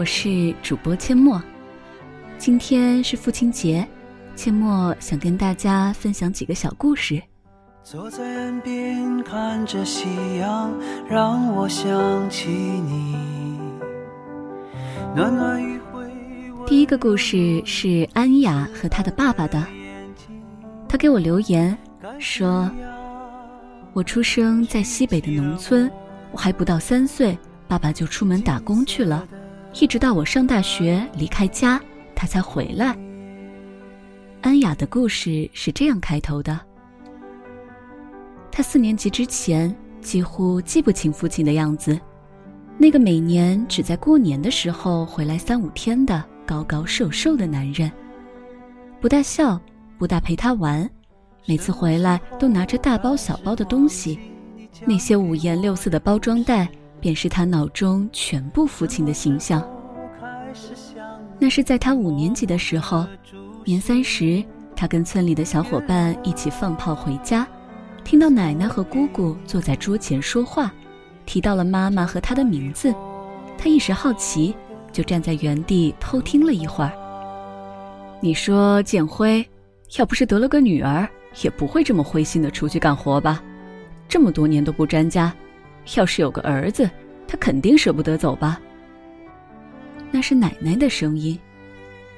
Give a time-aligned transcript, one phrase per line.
[0.00, 1.38] 我是主播阡陌。
[2.38, 3.86] 今天是父亲节，
[4.34, 7.22] 阡陌想跟大家分享几个小故事。
[7.84, 10.06] 坐在岸边看着夕
[10.38, 10.72] 阳，
[11.06, 13.14] 让我想起你。
[15.14, 16.10] 暖暖余晖。
[16.66, 19.62] 第一个故事是安雅和她的爸爸的。
[20.88, 21.76] 他给我留言
[22.18, 22.70] 说
[23.92, 25.90] ：“我出生在西北的农村，
[26.32, 27.36] 我还不到三岁。”
[27.68, 29.28] 爸爸就出门打工去了，
[29.72, 31.80] 一直到我上大学离开家，
[32.14, 32.96] 他才回来。
[34.42, 36.58] 安雅的故事是这样开头的：
[38.50, 41.98] 他四年级之前几乎记不清父亲的样子，
[42.78, 47.90] 那个每年只在过年的时候回来三五天的高高瘦瘦的男人，
[49.00, 49.60] 不大笑，
[49.98, 50.88] 不大陪他玩，
[51.46, 54.18] 每次回来都拿着大包小包的东西，
[54.84, 56.68] 那些五颜六色的包装袋。
[57.00, 59.62] 便是他脑中全部父亲的形象。
[61.38, 63.06] 那是在他五年级的时候，
[63.64, 64.44] 年三十，
[64.76, 67.46] 他跟村里的小伙伴一起放炮回家，
[68.04, 70.72] 听到奶奶和姑姑坐在桌前说话，
[71.24, 72.94] 提到了妈妈和他的名字，
[73.56, 74.54] 他一时好奇，
[74.92, 76.92] 就站在原地偷听了一会儿。
[78.20, 79.48] 你说建辉，
[79.98, 81.08] 要不是得了个女儿，
[81.42, 83.42] 也不会这么灰心的出去干活吧？
[84.08, 85.32] 这么多年都不沾家。
[85.96, 86.88] 要是有个儿子，
[87.26, 88.60] 他肯定舍不得走吧。
[90.10, 91.38] 那是奶奶的声音，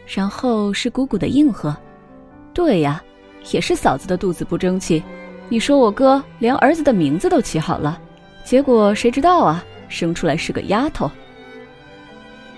[0.07, 1.77] 然后是姑姑的应和
[2.55, 3.03] ：“对呀，
[3.51, 5.03] 也是嫂子的肚子不争气。
[5.49, 8.01] 你说我哥连儿子的名字都起好了，
[8.45, 11.11] 结果谁知道啊，生出来是个丫头。”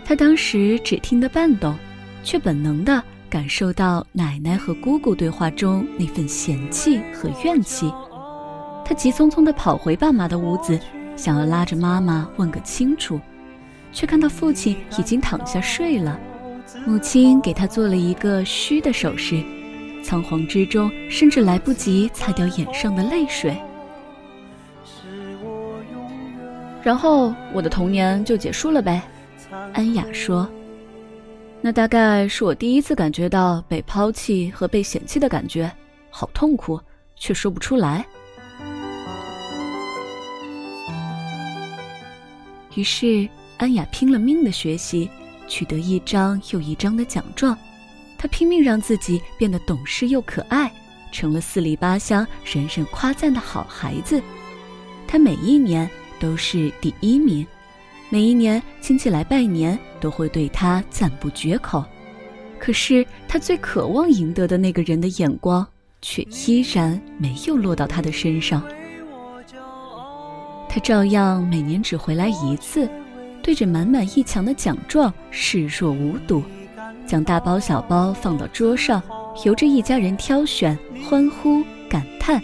[0.04, 1.74] 他当时只听得半懂，
[2.22, 7.92] 却本能的感受到奶奶和姑姑对话中那份嫌弃和怨气。
[8.84, 10.78] 他急匆匆地跑回爸妈的屋子。
[11.16, 13.20] 想要拉着妈妈问个清楚，
[13.92, 16.18] 却看到父亲已经躺下睡了。
[16.86, 19.42] 母亲给他做了一个虚的手势，
[20.02, 23.56] 仓皇之中甚至来不及擦掉眼上的泪水。
[26.82, 29.02] 然后我的童年就结束了呗，
[29.72, 30.48] 安雅说。
[31.60, 35.70] 那大概是我第一次感觉到被抛弃和被嫌弃的感觉，
[36.10, 36.78] 好痛苦，
[37.16, 38.04] 却说不出来。
[42.74, 45.08] 于是，安雅拼了命的学习，
[45.46, 47.56] 取得一张又一张的奖状。
[48.18, 50.72] 她拼命让自己变得懂事又可爱，
[51.12, 54.20] 成了四里八乡人人夸赞的好孩子。
[55.06, 57.46] 她每一年都是第一名，
[58.08, 61.84] 每一年亲戚来拜年都会对她赞不绝口。
[62.58, 65.66] 可是，她最渴望赢得的那个人的眼光，
[66.00, 68.66] 却依然没有落到她的身上。
[70.74, 72.90] 他照样每年只回来一次，
[73.40, 76.42] 对着满满一墙的奖状视若无睹，
[77.06, 79.00] 将大包小包放到桌上，
[79.44, 80.76] 由着一家人挑选、
[81.08, 82.42] 欢呼、感叹，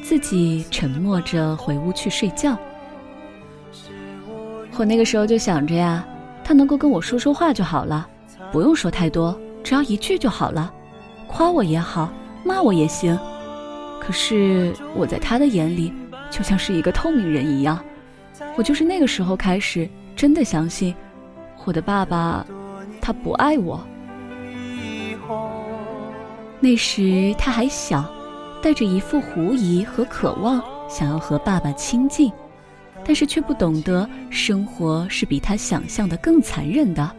[0.00, 2.56] 自己沉默着回屋去睡觉。
[4.76, 6.06] 我那个时候就想着呀，
[6.44, 8.06] 他能够跟我说说话就好了，
[8.52, 10.72] 不用说太多，只要一句就好了，
[11.26, 12.08] 夸我也好，
[12.44, 13.18] 骂我也行。
[13.98, 15.92] 可是我在他的眼里。
[16.32, 17.84] 就像是一个透明人一样，
[18.56, 20.94] 我就是那个时候开始真的相信，
[21.66, 22.44] 我的爸爸，
[23.02, 23.78] 他不爱我。
[26.58, 28.02] 那时他还小，
[28.62, 32.32] 带着一副狐疑和渴望，想要和爸爸亲近，
[33.04, 37.14] 但是却不懂得生活是比他想象的更残忍的。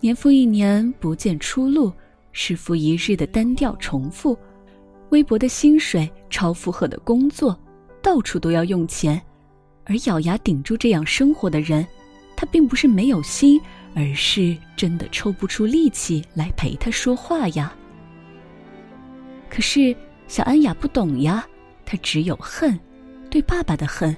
[0.00, 1.92] 年复一年不见出路，
[2.32, 4.38] 日复一日的单调重复，
[5.10, 7.58] 微薄的薪水，超负荷的工作。
[8.02, 9.20] 到处都要用钱，
[9.84, 11.86] 而咬牙顶住这样生活的人，
[12.36, 13.60] 他并不是没有心，
[13.94, 17.74] 而是真的抽不出力气来陪他说话呀。
[19.50, 19.94] 可是
[20.26, 21.46] 小安雅不懂呀，
[21.84, 22.78] 她只有恨，
[23.30, 24.14] 对爸爸的恨，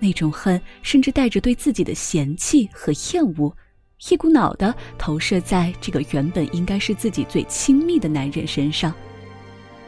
[0.00, 3.54] 那种恨甚至带着对自己的嫌弃和厌恶，
[4.10, 8.92] 一股脑的投射在这个原本应该是自己最亲密的男人身上。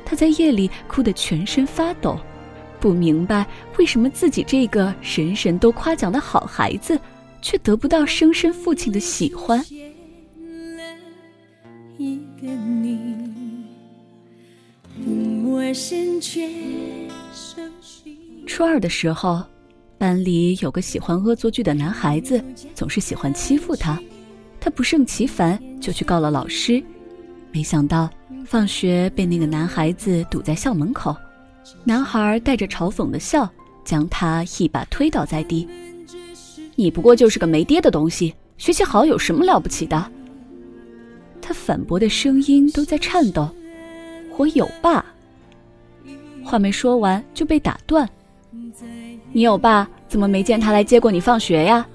[0.05, 2.21] 她在夜里哭得全身发抖。
[2.87, 3.44] 不明白
[3.79, 6.97] 为什么自己这个人人都夸奖的好孩子，
[7.43, 9.61] 却得不到生身父亲的喜欢。
[18.47, 19.43] 初二的时候，
[19.99, 22.41] 班里有个喜欢恶作剧的男孩子，
[22.73, 24.00] 总是喜欢欺负他，
[24.61, 26.81] 他不胜其烦，就去告了老师。
[27.50, 28.09] 没想到
[28.44, 31.17] 放学被那个男孩子堵在校门口。
[31.85, 33.49] 男孩带着嘲讽的笑，
[33.85, 35.69] 将他一把推倒在地。
[36.75, 40.11] 你不过就是个没爹的东西，学习好有什么了不起的？”
[41.41, 43.49] 他反驳的声音都在颤抖。
[44.37, 45.05] 我有爸。
[46.45, 48.09] 话没说完就被打断。
[49.33, 51.87] 你有爸，怎么没见他来接过你放学呀？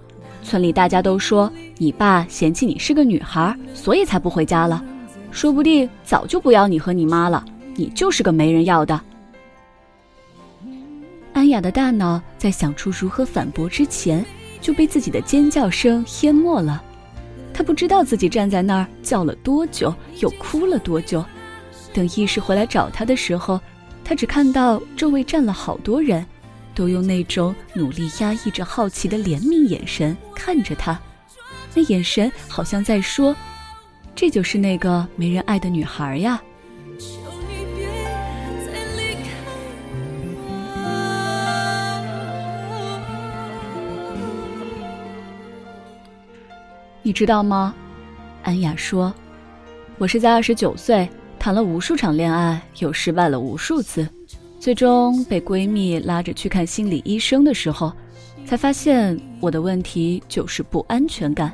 [0.44, 4.84] 村里大家都说你爸嫌弃你是个女孩，所以才不回家了。
[5.32, 7.46] 说不定早就不要你和你妈了，
[7.76, 9.00] 你就是个没人要的。
[11.34, 14.26] 安雅的大脑在想出如何反驳之前，
[14.60, 16.84] 就被自己的尖叫声淹没了。
[17.54, 21.24] 她不知道自己站在那儿叫了多久，又哭了多久。
[21.94, 23.60] 等意识回来找她的时候，
[24.04, 26.26] 她只看到周围站了好多人。
[26.74, 30.98] 都用那种努力压抑着好奇的怜悯眼神看着她，
[31.76, 33.36] 那眼神好像在说
[34.16, 36.42] ：“这就是那个没人爱的女孩呀。”
[47.12, 47.76] 你知道吗？
[48.42, 49.14] 安雅说
[50.00, 54.08] ：“我是在二十九岁谈了无数场恋爱，又失败了无数次。”
[54.62, 57.92] 最终被闺蜜拉着去看心理医生的时候，
[58.46, 61.52] 才发现我的问题就是不安全感。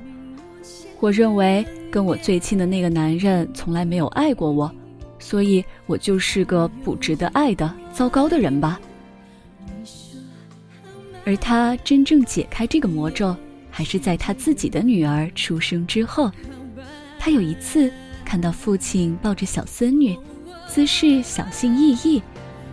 [1.00, 4.72] 我认为跟我最亲的那个男人从来没有爱过我，
[5.18, 8.80] 所以我就是个不值得爱的糟糕的人吧。
[11.26, 13.36] 而他真正解开这个魔咒，
[13.78, 16.32] 还是在他自己的女儿出生之后。
[17.20, 17.94] 他有一次
[18.26, 20.18] 看到父亲抱着小孙女，
[20.68, 22.20] 姿势小心翼翼。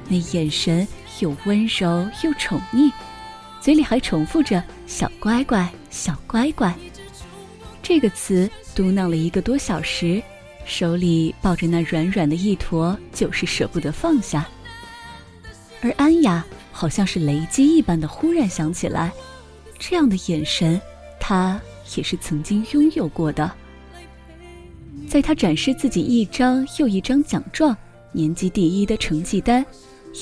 [0.08, 0.88] 那眼神
[1.20, 2.90] 又温柔又宠溺，
[3.60, 6.74] 嘴里还重复着“小乖乖，小乖乖”
[7.84, 10.22] 这个词，嘟囔了一个多小时，
[10.64, 14.48] 手里抱着那软软的一坨，就是舍不得放下。
[15.82, 16.42] 而安雅
[16.72, 19.12] 好像是雷击一般的忽然想起来，
[19.78, 20.80] 这样的眼神，
[21.26, 21.58] 他
[21.96, 23.50] 也是曾经拥有过的。
[25.08, 27.74] 在他展示自己一张又一张奖状、
[28.12, 29.64] 年级第一的成绩单。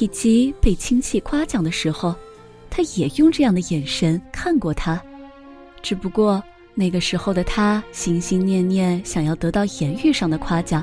[0.00, 2.14] 以及被亲戚夸奖的时候，
[2.70, 4.99] 他也用这样的眼神看过他，
[5.82, 6.43] 只不过
[6.75, 10.82] 那个时候的他心心念念想要得到言语上的夸奖，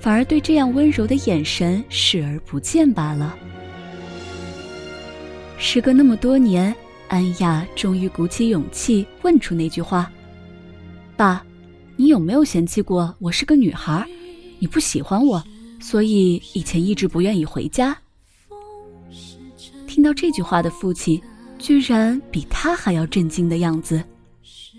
[0.00, 3.36] 反而对这样温柔的眼神视而不见罢了。
[5.56, 6.74] 时隔那么多年，
[7.08, 10.10] 安雅终于鼓起勇气问出那句话
[11.16, 11.42] ：“爸，
[11.96, 14.06] 你有没有嫌弃过我是个女孩？
[14.58, 15.42] 你不喜欢我，
[15.80, 17.96] 所以以前一直不愿意回家？”
[19.88, 21.20] 听到这句话的父亲，
[21.58, 24.04] 居然比他还要震惊的样子。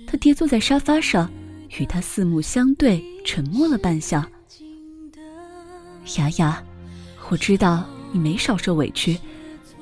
[0.06, 1.30] 他跌坐在沙发上，
[1.80, 4.24] 与他四目相对，沉默了半晌。
[6.18, 6.64] 雅雅，
[7.30, 9.18] 我知道你没少受委屈，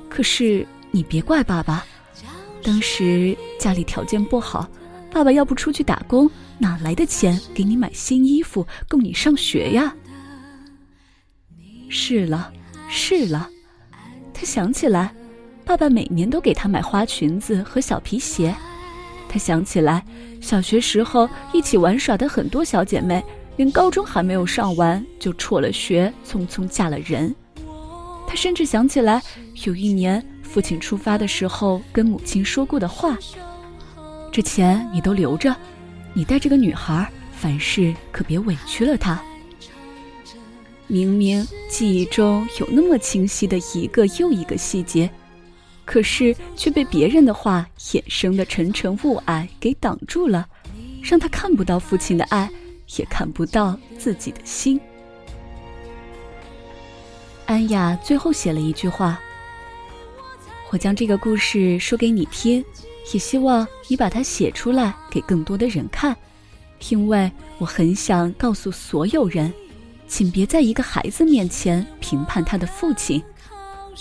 [0.08, 1.84] 可是你别怪爸爸。
[2.68, 4.68] 当时家里条件不好，
[5.10, 9.96] 爸爸要不出去打工，哪来的钱给你买新衣服，供你上学呀？
[11.88, 12.52] 是了，
[12.90, 13.48] 是了，
[14.34, 15.14] 他想起来。
[15.64, 18.54] 爸爸每年都给他买花裙子和小皮鞋，
[19.30, 20.04] 他想起来，
[20.42, 23.24] 小学时候一起玩耍的很多小姐妹，
[23.56, 27.34] 连高中还没有上完就辍了学，匆匆嫁了人。
[28.26, 29.22] 他甚至想起来，
[29.64, 33.16] 有一年父亲出发的时候跟母亲说过的话
[34.32, 35.54] ：“这钱你都留着，
[36.14, 39.22] 你带这个女孩，凡事可别委屈了她。”
[40.88, 45.08] 明明记忆中有那么清晰的一个又一个细节。
[45.84, 50.46] 可是却被别人的话衍生的沉沉雾霭给挡住了，
[51.02, 52.50] 让他看不到父亲的爱，
[52.96, 54.78] 也看不到自己的心。
[57.46, 59.18] 安雅最后写了一句话
[60.70, 62.64] ：“我将这个故事说给你听，
[63.12, 66.16] 也希望你把它写出来给更多的人看，
[66.90, 69.52] 因为我很想告诉所有人，
[70.06, 73.22] 请别在一个孩子面前评判他的父亲。”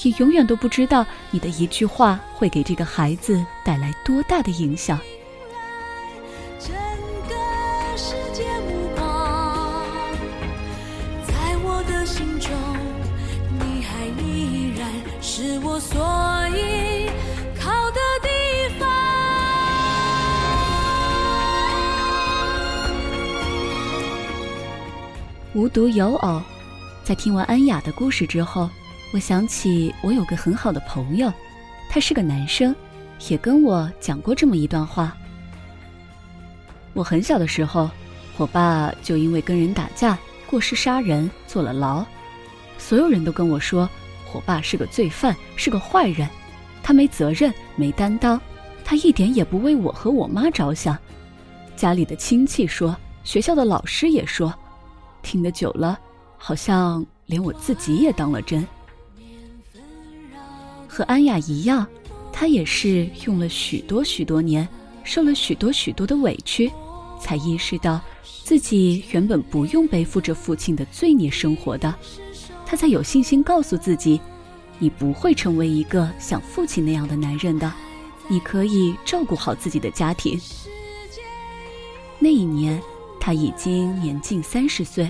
[0.03, 4.99] 你永远都不知道你的一句话会给这个孩子带来多大的影响。
[15.79, 15.99] 所
[16.49, 17.09] 依
[17.59, 18.29] 靠的地
[18.79, 18.87] 方。
[25.53, 26.41] 无独有偶，
[27.03, 28.69] 在听完安雅的故事之后。
[29.13, 31.31] 我想起我有个很好的朋友，
[31.89, 32.75] 他是个男生，
[33.29, 35.15] 也跟我讲过这么一段话。
[36.93, 37.89] 我很小的时候，
[38.35, 42.03] 我爸就因为跟人打架、过失杀人坐了牢，
[42.77, 43.89] 所有人都跟我说，
[44.33, 46.27] 我爸是个罪犯，是个坏人，
[46.83, 48.39] 他没责任、没担当，
[48.83, 50.97] 他一点也不为我和我妈着想。
[51.75, 54.53] 家里的亲戚说，学校的老师也说，
[55.21, 55.99] 听得久了，
[56.37, 58.65] 好像连我自己也当了真。
[60.87, 61.85] 和安雅一样，
[62.31, 64.67] 她也是用了许多许多年，
[65.03, 66.71] 受了许多许多的委屈，
[67.21, 68.01] 才意识到
[68.43, 71.93] 自己原本不用背负着父亲的罪孽生活的。
[72.69, 74.19] 他才有信心告诉自己
[74.77, 77.71] ：“你不会成为一个像父亲那样的男人的，
[78.27, 80.37] 你可以照顾好自己的家庭。”
[82.19, 82.81] 那一年，
[83.21, 85.09] 他已经年近三十岁，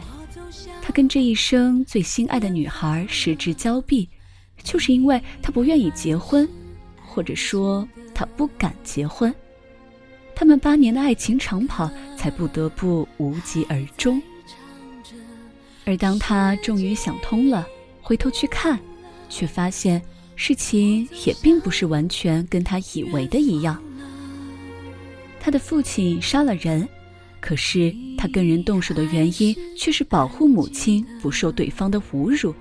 [0.84, 4.08] 他跟这一生最心爱的女孩失之交臂。
[4.64, 6.48] 就是因为他不愿意结婚，
[7.06, 9.34] 或者说他不敢结婚，
[10.36, 14.22] 他们八年的爱情长跑才不得不无疾而终。
[15.88, 17.66] 而当他终于想通了，
[18.02, 18.78] 回头去看，
[19.30, 20.02] 却发现
[20.36, 23.82] 事情也并不是完全跟他以为的一样。
[25.40, 26.86] 他的父亲杀了人，
[27.40, 32.54] 可是他跟人动手的原因却是保护母亲不受对方的侮辱，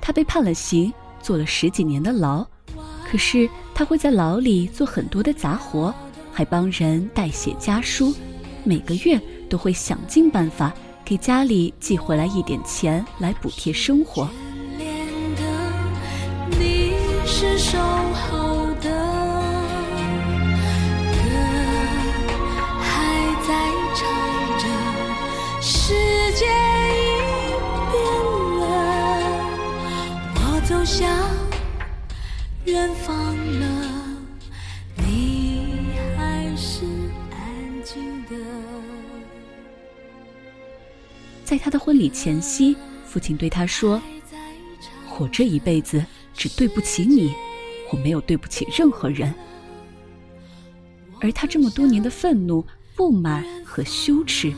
[0.00, 0.92] 他被判了刑。
[1.22, 2.46] 坐了十几年的牢，
[3.10, 5.92] 可是他会在牢里做很多的杂活，
[6.32, 8.14] 还帮人代写家书，
[8.62, 10.72] 每个月都会想尽办法
[11.06, 14.28] 给家里寄回来一点钱来补贴生活。
[41.66, 44.00] 他的婚礼前夕，父亲对他说
[45.18, 46.00] ：“我这一辈子
[46.32, 47.34] 只对不起你，
[47.90, 49.34] 我没有对不起任何人。”
[51.20, 54.54] 而他这么多年的愤怒、不满和羞耻，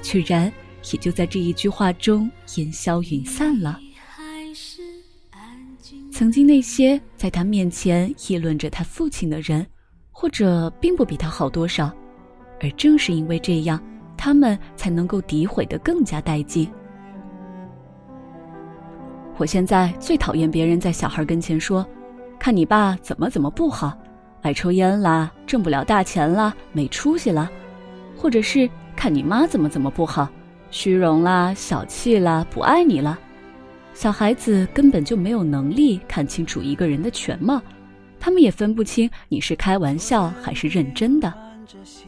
[0.00, 0.44] 居然
[0.92, 3.80] 也就在这一句话中烟消云散了。
[6.12, 9.66] 曾经那些在他面前议论着他父亲的人，
[10.12, 11.92] 或者并不比他好多少，
[12.60, 13.82] 而正是因为这样，
[14.16, 16.68] 他们才能够诋毁的更加带劲。
[19.36, 21.84] 我现在最讨厌别人在小孩跟前说
[22.38, 23.92] ：“看你爸怎么怎么不好，
[24.42, 27.50] 爱抽烟啦，挣不了大钱啦，没出息啦，
[28.16, 30.28] 或者是看你妈怎么怎么不好，
[30.70, 33.18] 虚荣啦，小气啦，不爱你了。”
[33.92, 37.60] 小孩子根本就没有能力看清楚一个人的全貌，
[38.20, 41.32] 他们也分不清你是开玩笑还是认真的，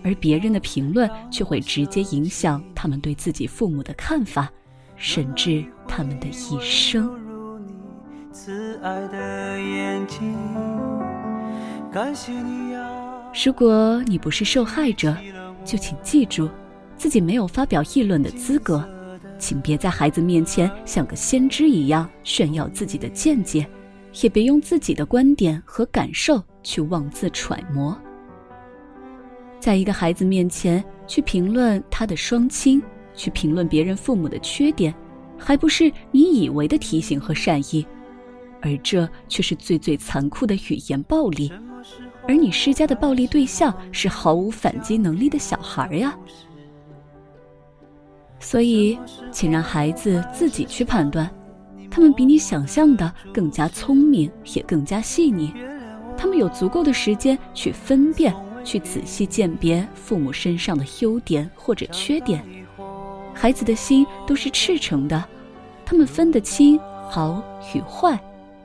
[0.03, 4.51] 而别人的评论却会直接影响他们对自己父母的看法，
[4.97, 7.11] 甚至他们的一生。
[13.45, 15.17] 如果你不是受害者，
[15.65, 16.49] 就请记住，
[16.97, 18.87] 自己没有发表议论的资格。
[19.39, 23.67] 请别在孩子面前像个先知一样炫耀自己的见解，
[24.23, 27.97] 也别用自己的观点和感受去妄自揣摩。
[29.67, 32.81] 在一个孩子面前去评论他的双亲，
[33.17, 34.95] 去评论别人父母的缺点，
[35.37, 37.85] 还不是你以为的提醒和善意，
[38.63, 41.51] 而这却是最最残酷的语言暴力。
[42.29, 46.17] 而你施加的暴力对象是毫无反击能力的小孩呀。
[48.39, 48.97] 所以，
[49.33, 51.29] 请让孩子自己去判断，
[51.91, 55.53] 他们比你想象的更加聪明，也更加细腻。
[56.17, 58.33] 他们有足够的时间去分辨，
[58.67, 62.45] 去仔细鉴别父母身上的优点或者缺点。
[63.33, 65.25] 孩子的心都是赤诚的，
[65.85, 67.43] 他们分得清好
[67.73, 68.19] 与坏，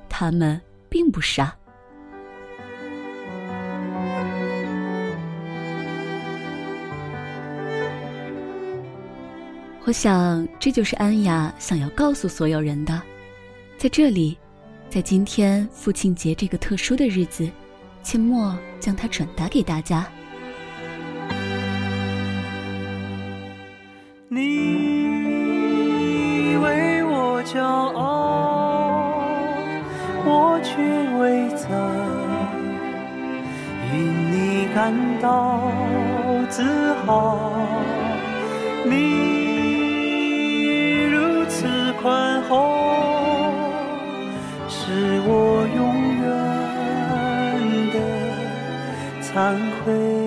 [0.10, 1.56] 他们并不傻。
[9.84, 13.02] 我想，这就是安雅想要告诉所有人的。
[13.78, 14.38] 在这里，
[14.90, 17.50] 在今天父亲节这个特殊的日子，
[18.04, 20.08] 切莫将它转达给大家。
[24.28, 24.40] 你
[26.58, 29.24] 为我骄傲，
[30.26, 30.82] 我却
[31.20, 31.70] 未曾
[33.94, 33.94] 因
[34.32, 35.60] 你感到
[36.50, 37.38] 自豪。
[38.86, 38.92] 你
[41.06, 41.68] 如此。
[42.02, 42.81] 宽厚
[49.42, 50.21] 惭愧。